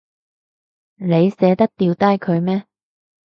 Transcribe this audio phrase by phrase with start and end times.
[0.95, 2.63] 你捨得掉低佢咩？